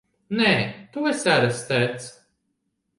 Nē! 0.39 0.53
Tu 0.95 1.05
esi 1.11 1.31
arestēts! 1.37 2.13